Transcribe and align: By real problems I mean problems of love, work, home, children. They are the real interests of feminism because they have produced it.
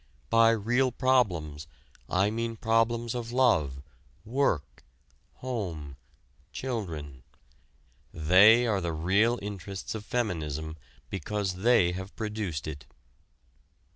By 0.31 0.49
real 0.49 0.91
problems 0.91 1.67
I 2.09 2.31
mean 2.31 2.55
problems 2.55 3.13
of 3.13 3.31
love, 3.31 3.83
work, 4.25 4.83
home, 5.35 5.95
children. 6.51 7.21
They 8.11 8.65
are 8.65 8.81
the 8.81 8.93
real 8.93 9.37
interests 9.43 9.93
of 9.93 10.03
feminism 10.03 10.75
because 11.11 11.57
they 11.57 11.91
have 11.91 12.15
produced 12.15 12.67
it. 12.67 12.87